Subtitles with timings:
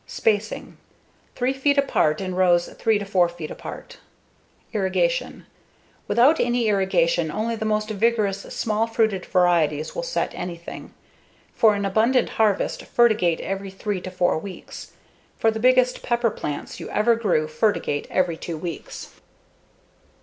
[0.07, 0.77] Spacing:
[1.35, 3.97] Three feet apart in rows 3 to 4 feet apart.
[4.73, 5.45] Irrigation:
[6.07, 10.91] Without any irrigation only the most vigorous, small fruited varieties will set anything.
[11.53, 14.93] For an abundant harvest, fertigate every three or four weeks.
[15.37, 19.09] For the biggest pepper plants you ever grew, fertigate every two weeks.